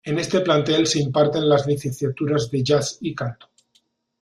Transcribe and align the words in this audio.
En 0.03 0.17
este 0.17 0.39
plantel 0.41 0.87
se 0.87 0.99
imparten 0.99 1.47
las 1.47 1.67
licenciaturas 1.67 2.49
de 2.49 2.63
Jazz 2.63 2.97
y 3.01 3.13
canto. 3.13 3.51